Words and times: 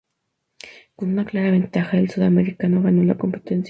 Con 0.95 1.09
una 1.09 1.25
clara 1.25 1.51
ventaja 1.51 1.97
el 1.99 2.09
sudamericano 2.09 2.81
ganó 2.81 3.03
la 3.03 3.19
competencia. 3.19 3.59